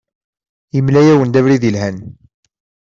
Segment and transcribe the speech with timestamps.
[0.75, 1.97] Yemla-awen-d abrid yelhan.